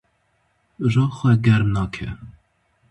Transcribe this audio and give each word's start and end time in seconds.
Ro 0.91 1.05
xwe 1.17 1.31
germ 1.45 1.65
nake. 1.75 2.07